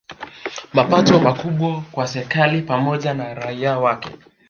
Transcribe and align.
Mapato 0.73 1.19
makubwa 1.19 1.81
kwa 1.91 2.07
serikali 2.07 2.61
pamoja 2.61 3.13
na 3.13 3.33
raia 3.33 3.79
wake 3.79 4.09